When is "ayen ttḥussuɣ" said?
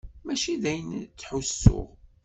0.71-1.87